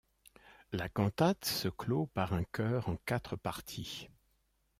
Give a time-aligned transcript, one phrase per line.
[0.71, 4.07] La cantate se clôt par un chœur en quatre parties.